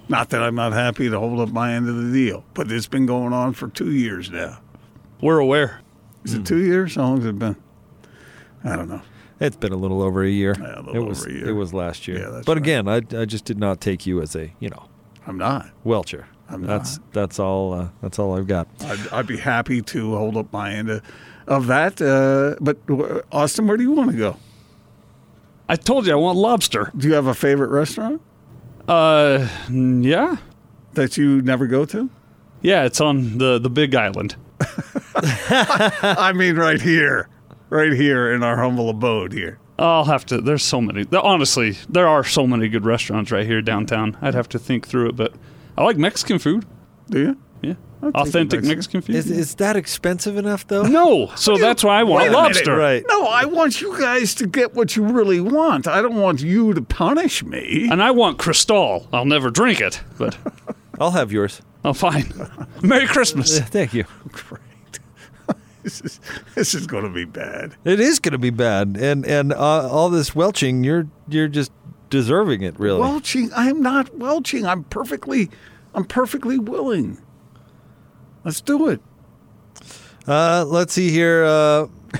[0.08, 2.88] Not that I'm not happy to hold up my end of the deal, but it's
[2.88, 4.58] been going on for two years now.
[5.20, 5.80] We're aware.
[6.24, 6.94] Is it two years?
[6.96, 7.56] How long has it been?
[8.64, 9.02] I don't know.
[9.40, 10.54] It's been a little over a year.
[10.58, 11.48] Yeah, a little it was over a year.
[11.48, 12.18] it was last year.
[12.18, 12.62] Yeah, that's but right.
[12.62, 14.88] again, I I just did not take you as a you know
[15.26, 15.70] I'm not.
[15.84, 16.26] welcher.
[16.48, 17.72] I'm that's that's all.
[17.74, 18.66] Uh, that's all I've got.
[18.84, 21.02] I'd, I'd be happy to hold up my end of,
[21.46, 22.00] of that.
[22.02, 22.78] Uh, but
[23.30, 24.36] Austin, where do you want to go?
[25.68, 26.90] I told you I want lobster.
[26.96, 28.20] Do you have a favorite restaurant
[28.88, 30.36] Uh, yeah,
[30.94, 32.08] that you never go to?
[32.62, 32.84] yeah.
[32.84, 34.34] It's on the the Big Island.
[35.14, 37.28] I mean, right here,
[37.70, 39.58] right here in our humble abode here.
[39.78, 40.40] I'll have to.
[40.40, 41.04] There's so many.
[41.12, 44.16] Honestly, there are so many good restaurants right here downtown.
[44.20, 45.32] I'd have to think through it, but
[45.76, 46.66] I like Mexican food.
[47.08, 47.38] Do you?
[47.62, 48.76] Yeah, take authentic Mexican.
[48.76, 49.16] Mexican, food.
[49.16, 50.82] Is is that expensive enough though?
[50.82, 52.76] no, so that's why I want a lobster.
[52.76, 53.04] Right.
[53.08, 55.86] No, I want you guys to get what you really want.
[55.86, 57.88] I don't want you to punish me.
[57.90, 59.08] And I want Cristal.
[59.12, 60.36] I'll never drink it, but
[61.00, 61.62] I'll have yours.
[61.84, 62.32] oh, fine.
[62.82, 63.60] Merry Christmas.
[63.60, 64.04] Thank you.
[65.88, 66.02] Great.
[66.02, 66.20] this is
[66.54, 67.74] this is going to be bad.
[67.84, 71.72] It is going to be bad, and and uh, all this welching, you're you're just
[72.10, 73.00] deserving it, really.
[73.00, 73.50] Welching.
[73.54, 74.66] I'm not welching.
[74.66, 75.50] I'm perfectly,
[75.94, 77.18] I'm perfectly willing.
[78.44, 79.00] Let's do it.
[80.26, 81.44] Uh, let's see here.
[81.44, 81.86] Uh,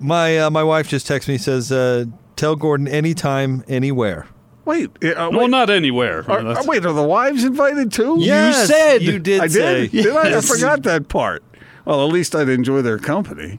[0.00, 2.04] my uh, my wife just texted me says, uh,
[2.36, 4.26] "Tell Gordon anytime, anywhere."
[4.64, 4.90] Wait.
[5.04, 6.24] Uh, Well, not anywhere.
[6.30, 8.16] Are, are- wait, are the wives invited too?
[8.20, 9.42] Yes, said- you did.
[9.42, 9.88] I say.
[9.88, 10.04] did.
[10.04, 10.38] Did I?
[10.38, 11.44] I forgot that part.
[11.84, 13.58] Well, at least I'd enjoy their company.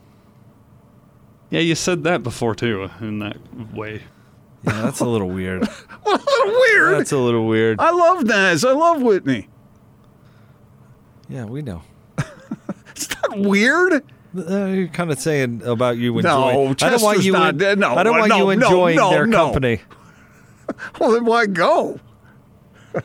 [1.50, 3.38] Yeah, you said that before too, in that
[3.74, 4.04] way.
[4.64, 5.64] Yeah, that's a little weird.
[6.06, 7.00] a little weird.
[7.00, 7.80] That's a little weird.
[7.80, 8.66] I love Naz.
[8.66, 9.48] I love Whitney.
[11.30, 11.82] Yeah, we know.
[12.90, 14.04] It's not weird.
[14.38, 16.18] Uh, you're kind of saying about you No,
[16.62, 16.76] enjoying.
[16.82, 17.32] I don't want you.
[17.34, 19.46] not en- No, I don't want no, you enjoying no, their no.
[19.46, 19.82] company.
[21.00, 22.00] Well, then why go?
[22.96, 23.02] uh,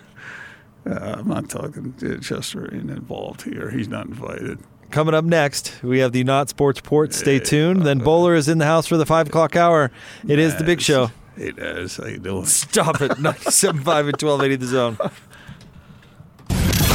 [0.87, 1.94] I'm not talking.
[2.22, 3.68] Chester ain't involved here.
[3.70, 4.59] He's not invited.
[4.90, 7.12] Coming up next, we have the Not Sports Port.
[7.14, 7.83] Stay tuned.
[7.85, 9.90] Then Bowler is in the house for the 5 o'clock hour.
[10.26, 11.11] It is the big show.
[11.37, 12.44] Hey, Des, how you doing?
[12.44, 13.11] Stop it.
[13.18, 14.98] 97.5 and 1280 The Zone.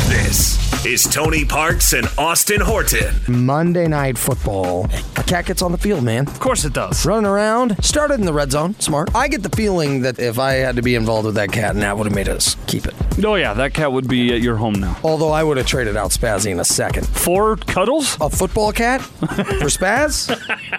[0.08, 3.16] This is Tony Parks and Austin Horton.
[3.28, 4.86] Monday Night Football.
[5.18, 6.28] A cat gets on the field, man.
[6.28, 7.08] Of course it does.
[7.08, 7.84] Running around.
[7.84, 8.80] Started in the red zone.
[8.80, 9.10] Smart.
[9.16, 11.82] I get the feeling that if I had to be involved with that cat, and
[11.82, 12.94] that would have made us keep it.
[13.24, 14.96] Oh yeah, that cat would be at your home now.
[15.04, 17.08] Although I would have traded out Spazzy in a second.
[17.08, 18.16] Four cuddles?
[18.22, 19.02] A football cat?
[19.02, 20.30] For Spaz?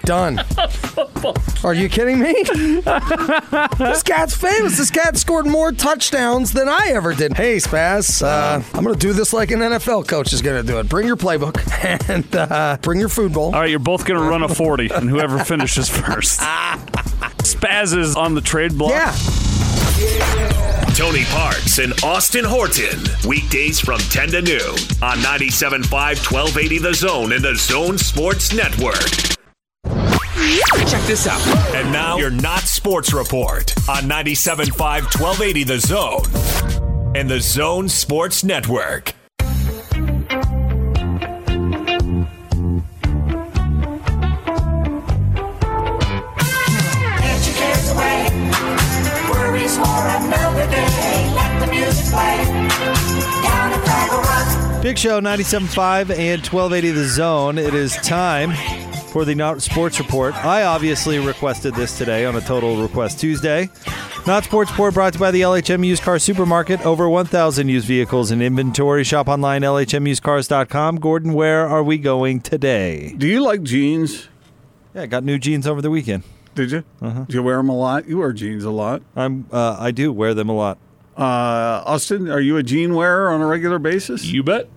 [0.03, 0.39] Done.
[1.65, 2.33] Are you kidding me?
[3.79, 4.79] this cat's famous.
[4.79, 7.33] This cat scored more touchdowns than I ever did.
[7.35, 10.67] Hey, Spaz, uh, I'm going to do this like an NFL coach is going to
[10.67, 10.89] do it.
[10.89, 11.57] Bring your playbook
[12.09, 13.47] and uh, bring your food bowl.
[13.47, 16.41] All right, you're both going to run a 40, and whoever finishes first.
[16.41, 18.91] Spaz is on the trade block.
[18.91, 19.13] Yeah.
[20.95, 23.01] Tony Parks and Austin Horton.
[23.27, 28.95] Weekdays from 10 to noon on 97.5 1280 The Zone and the Zone Sports Network.
[30.87, 31.41] Check this out.
[31.75, 34.77] And now your Not Sports Report on 97.5
[35.19, 36.86] 1280 The Zone
[37.17, 39.15] and the Zone Sports Network.
[39.39, 39.55] Get
[47.47, 48.29] your cares away.
[49.31, 51.33] Worries for another day.
[51.35, 52.45] Let the music play.
[53.43, 54.83] Down at Fraggle Rock.
[54.83, 57.57] Big Show 97.5 and 1280 The Zone.
[57.57, 58.53] It is time
[59.11, 60.35] for the Not Sports Report.
[60.35, 63.71] I obviously requested this today on a Total Request Tuesday.
[64.27, 66.85] Not Sports Report brought to you by the LHM Used Car Supermarket.
[66.85, 69.05] Over 1,000 used vehicles in inventory.
[69.05, 70.97] Shop online, lhmusedcars.com.
[70.97, 73.15] Gordon, where are we going today?
[73.17, 74.29] Do you like jeans?
[74.97, 76.25] Yeah, I got new jeans over the weekend.
[76.57, 76.85] Did you?
[77.01, 77.25] Uh-huh.
[77.29, 78.09] Do you wear them a lot?
[78.09, 79.01] You wear jeans a lot.
[79.15, 79.47] I'm.
[79.53, 80.79] Uh, I do wear them a lot.
[81.17, 84.25] Uh, Austin, are you a jean wearer on a regular basis?
[84.25, 84.69] You bet.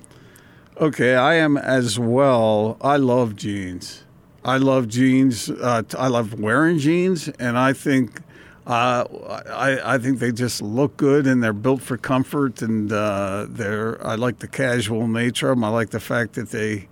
[0.79, 2.77] Okay, I am as well.
[2.81, 4.03] I love jeans.
[4.45, 5.49] I love jeans.
[5.49, 8.21] Uh, t- I love wearing jeans, and I think
[8.69, 9.03] uh,
[9.49, 12.61] I, I think they just look good and they're built for comfort.
[12.61, 15.63] And uh, they're I like the casual nature of them.
[15.63, 16.87] I like the fact that they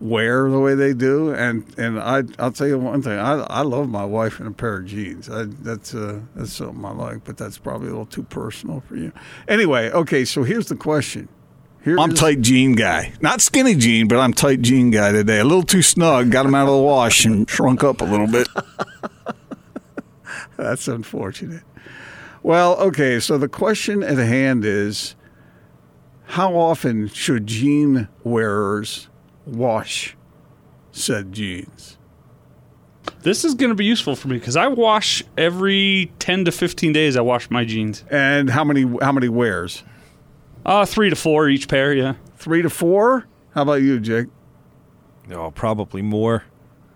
[0.00, 1.32] wear the way they do.
[1.32, 3.18] And and I I'll tell you one thing.
[3.20, 5.30] I I love my wife in a pair of jeans.
[5.30, 8.96] I, that's uh, that's something I like, but that's probably a little too personal for
[8.96, 9.12] you.
[9.46, 10.24] Anyway, okay.
[10.24, 11.28] So here's the question.
[11.84, 13.12] Here I'm tight jean guy.
[13.20, 15.38] Not skinny jean, but I'm tight jean guy today.
[15.38, 16.32] A little too snug.
[16.32, 18.48] Got them out of the wash and shrunk up a little bit.
[20.62, 21.62] That's unfortunate.
[22.42, 25.16] Well, okay, so the question at hand is
[26.26, 29.08] how often should jean wearers
[29.44, 30.16] wash
[30.92, 31.98] said jeans?
[33.22, 36.92] This is going to be useful for me because I wash every 10 to 15
[36.92, 37.16] days.
[37.16, 38.04] I wash my jeans.
[38.10, 39.82] And how many how many wears?
[40.64, 42.14] Uh, three to four each pair, yeah.
[42.36, 43.26] Three to four?
[43.54, 44.26] How about you, Jake?
[45.30, 46.44] Oh, probably more.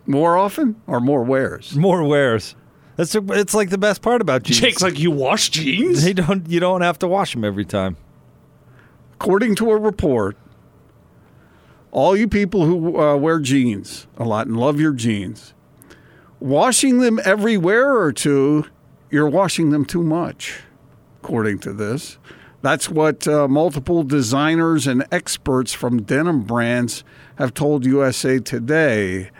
[0.07, 1.75] More often or more wears?
[1.77, 2.55] More wears.
[3.01, 4.61] That's it's like the best part about jeans.
[4.61, 6.05] Jake's like, you wash jeans?
[6.05, 6.47] They don't.
[6.51, 7.97] You don't have to wash them every time.
[9.15, 10.37] According to a report,
[11.93, 15.55] all you people who uh, wear jeans a lot and love your jeans,
[16.41, 18.67] washing them every wear or two,
[19.11, 20.61] you're washing them too much,
[21.23, 22.19] according to this.
[22.61, 27.03] That's what uh, multiple designers and experts from denim brands
[27.37, 29.31] have told USA Today.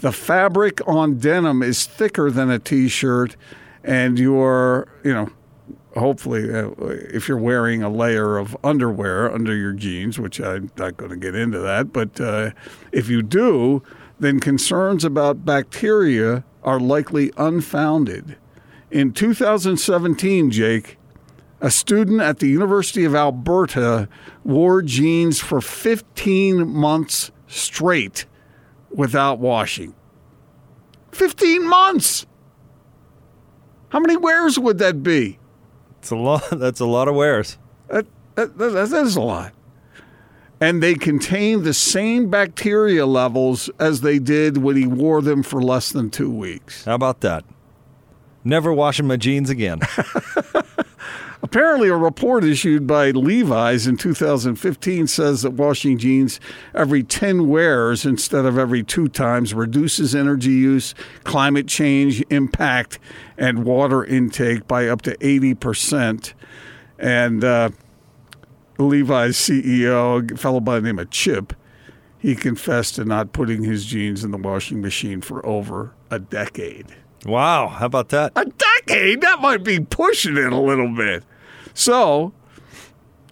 [0.00, 3.36] The fabric on denim is thicker than a t shirt,
[3.84, 5.28] and you're, you know,
[5.94, 6.70] hopefully, uh,
[7.12, 11.18] if you're wearing a layer of underwear under your jeans, which I'm not going to
[11.18, 12.52] get into that, but uh,
[12.92, 13.82] if you do,
[14.18, 18.36] then concerns about bacteria are likely unfounded.
[18.90, 20.96] In 2017, Jake,
[21.60, 24.08] a student at the University of Alberta
[24.44, 28.24] wore jeans for 15 months straight
[28.90, 29.94] without washing.
[31.12, 32.26] 15 months!
[33.90, 35.38] How many wears would that be?
[35.98, 36.48] It's a lot.
[36.52, 37.58] That's a lot of wears.
[37.88, 39.52] That, that, that, that is a lot.
[40.60, 45.62] And they contain the same bacteria levels as they did when he wore them for
[45.62, 46.84] less than two weeks.
[46.84, 47.44] How about that?
[48.44, 49.80] Never washing my jeans again.
[51.42, 56.38] Apparently, a report issued by Levi's in 2015 says that washing jeans
[56.74, 62.98] every 10 wears instead of every two times reduces energy use, climate change impact,
[63.38, 66.34] and water intake by up to 80%.
[66.98, 67.70] And uh,
[68.78, 71.54] Levi's CEO, a fellow by the name of Chip,
[72.18, 76.94] he confessed to not putting his jeans in the washing machine for over a decade.
[77.26, 78.32] Wow, how about that?
[78.36, 79.20] A decade?
[79.20, 81.22] That might be pushing it a little bit.
[81.74, 82.32] So,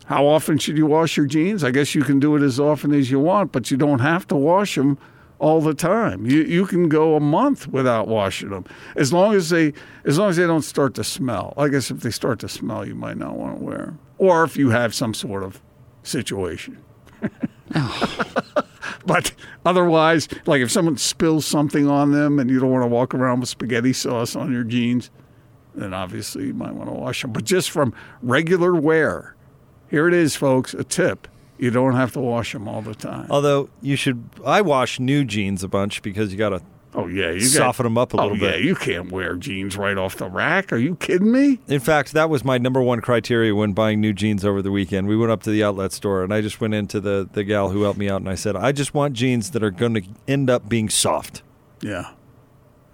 [0.07, 1.62] How often should you wash your jeans?
[1.64, 4.26] I guess you can do it as often as you want, but you don't have
[4.28, 4.97] to wash them
[5.39, 6.26] all the time.
[6.26, 8.64] You you can go a month without washing them
[8.97, 9.72] as long as they
[10.05, 11.53] as long as they don't start to smell.
[11.57, 14.45] I guess if they start to smell, you might not want to wear them, or
[14.45, 15.61] if you have some sort of
[16.03, 16.78] situation.
[17.74, 18.24] Oh.
[19.07, 19.33] But
[19.65, 23.41] otherwise, like if someone spills something on them and you don't want to walk around
[23.41, 25.11] with spaghetti sauce on your jeans,
[25.75, 27.33] then obviously you might want to wash them.
[27.33, 29.35] But just from regular wear,
[29.89, 31.29] here it is, folks, a tip.
[31.59, 33.27] You don't have to wash them all the time.
[33.31, 36.63] Although you should, I wash new jeans a bunch because you got to.
[36.95, 38.61] Oh yeah, you soften them up a little oh, bit.
[38.61, 40.72] Yeah, you can't wear jeans right off the rack.
[40.72, 41.61] Are you kidding me?
[41.68, 45.07] In fact, that was my number one criteria when buying new jeans over the weekend.
[45.07, 47.68] We went up to the outlet store and I just went into the the gal
[47.68, 50.03] who helped me out and I said, I just want jeans that are going to
[50.26, 51.43] end up being soft.
[51.82, 52.12] Yeah.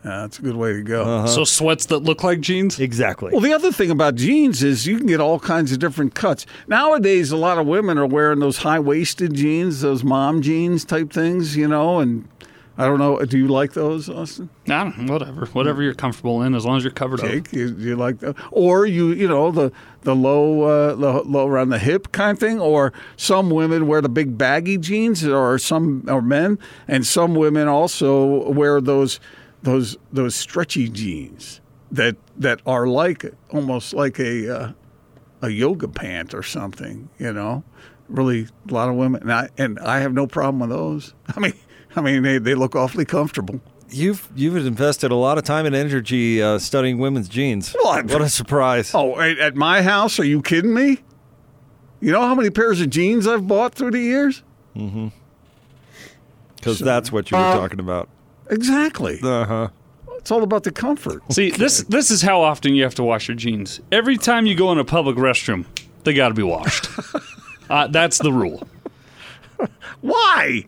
[0.05, 1.03] Yeah, that's a good way to go.
[1.03, 1.27] Uh-huh.
[1.27, 2.79] So sweats that look like jeans?
[2.79, 3.31] Exactly.
[3.33, 6.45] Well, the other thing about jeans is you can get all kinds of different cuts.
[6.69, 11.11] Nowadays, a lot of women are wearing those high waisted jeans, those mom jeans type
[11.11, 12.29] things, you know, and
[12.77, 13.21] I don't know.
[13.21, 14.51] Do you like those, Austin?
[14.67, 15.47] Nah, whatever.
[15.47, 17.53] Whatever you're comfortable in, as long as you're covered Jake, up.
[17.53, 18.37] you, you like that?
[18.51, 19.71] Or you, you know, the
[20.03, 22.61] the low, uh, the low around the hip kind of thing.
[22.61, 26.59] Or some women wear the big baggy jeans, or some or men,
[26.89, 29.21] and some women also wear those
[29.63, 31.61] those those stretchy jeans
[31.93, 34.73] that that are like almost like a uh,
[35.43, 37.09] a yoga pant or something.
[37.19, 37.63] You know,
[38.09, 41.15] really a lot of women, and I, and I have no problem with those.
[41.37, 41.55] I mean,
[41.97, 43.61] I mean they, they look awfully comfortable.
[43.91, 47.73] You've you've invested a lot of time and energy uh, studying women's jeans.
[47.73, 48.07] What?
[48.07, 48.93] What a surprise!
[48.95, 50.19] Oh, at at my house?
[50.19, 50.99] Are you kidding me?
[52.01, 54.43] You know how many pairs of jeans I've bought through the years?
[54.77, 55.09] Mm-hmm.
[56.57, 58.09] Because that's what you were talking about.
[58.51, 59.21] Exactly.
[59.23, 59.69] Uh huh.
[60.17, 61.23] It's all about the comfort.
[61.33, 63.81] See, this this is how often you have to wash your jeans.
[63.93, 65.67] Every time you go in a public restroom,
[66.05, 66.89] they got to be washed.
[67.71, 68.67] uh, that's the rule.
[70.01, 70.67] Why?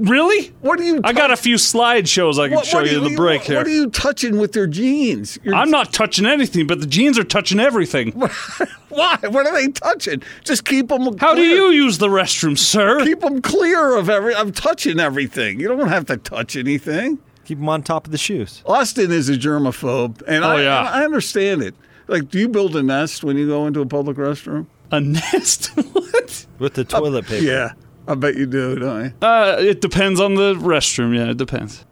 [0.00, 0.48] Really?
[0.60, 1.00] What are you?
[1.04, 3.42] I got a few slideshows I can What- show what you are in the break
[3.42, 3.58] here.
[3.58, 5.38] What are you touching with your jeans?
[5.44, 8.12] You're- I'm not touching anything, but the jeans are touching everything.
[8.88, 9.18] Why?
[9.28, 10.22] What are they touching?
[10.44, 11.16] Just keep them.
[11.18, 13.04] How do you use the restroom, sir?
[13.04, 14.34] Keep them clear of every.
[14.34, 15.60] I'm touching everything.
[15.60, 17.18] You don't have to touch anything.
[17.44, 18.62] Keep them on top of the shoes.
[18.66, 20.82] Austin is a germaphobe, and Oh, I, yeah.
[20.82, 21.74] I understand it.
[22.08, 24.66] Like, do you build a nest when you go into a public restroom?
[24.90, 25.66] A nest?
[25.92, 26.46] what?
[26.58, 27.44] With the toilet uh, paper.
[27.44, 27.72] Yeah,
[28.08, 29.12] I bet you do, don't you?
[29.26, 31.14] Uh, it depends on the restroom.
[31.16, 31.84] Yeah, it depends.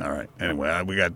[0.00, 0.28] All right.
[0.40, 1.12] Anyway, I- we got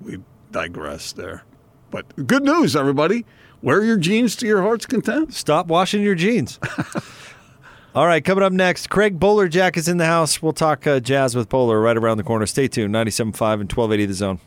[0.00, 0.18] we
[0.50, 1.44] digressed there,
[1.90, 3.24] but good news, everybody.
[3.62, 5.32] Wear your jeans to your heart's content.
[5.34, 6.58] Stop washing your jeans.
[7.94, 10.40] All right, coming up next, Craig Bolerjack is in the house.
[10.40, 12.46] We'll talk uh, jazz with Bowler right around the corner.
[12.46, 12.94] Stay tuned.
[12.94, 13.26] 97.5
[13.60, 14.40] and 1280 The Zone.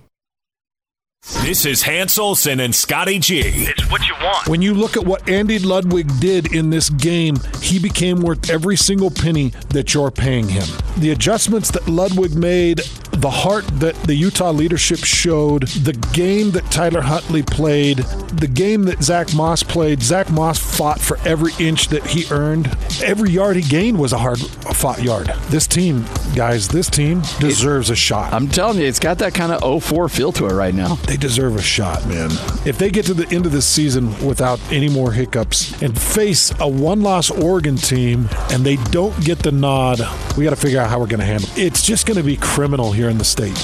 [1.42, 3.40] This is Hans Olsen and Scotty G.
[3.44, 4.48] It's what you want.
[4.48, 8.76] When you look at what Andy Ludwig did in this game, he became worth every
[8.76, 10.68] single penny that you're paying him.
[10.98, 12.82] The adjustments that Ludwig made,
[13.26, 18.84] the heart that the Utah leadership showed, the game that Tyler Huntley played, the game
[18.84, 22.68] that Zach Moss played, Zach Moss fought for every inch that he earned.
[23.04, 25.26] Every yard he gained was a hard fought yard.
[25.50, 26.06] This team,
[26.36, 28.32] guys, this team deserves a shot.
[28.32, 30.94] I'm telling you, it's got that kind of 04 feel to it right now.
[31.08, 32.30] They deserve a shot, man.
[32.64, 36.54] If they get to the end of this season without any more hiccups and face
[36.60, 40.00] a one loss Oregon team and they don't get the nod,
[40.38, 41.58] we got to figure out how we're going to handle it.
[41.58, 43.56] It's just going to be criminal here in the state.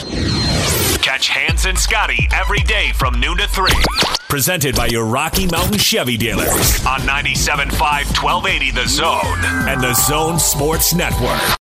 [1.02, 3.70] Catch Hans and Scotty every day from noon to 3.
[4.30, 7.72] Presented by your Rocky Mountain Chevy dealers on 97.5
[8.24, 11.58] 1280 The Zone and The Zone Sports Network.